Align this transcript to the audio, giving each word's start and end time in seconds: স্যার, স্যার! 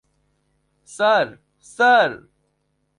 স্যার, 0.87 1.27
স্যার! 1.75 2.09